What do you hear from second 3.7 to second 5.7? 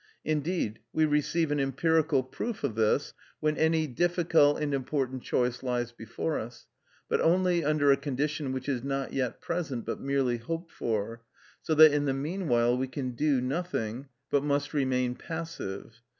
difficult and important choice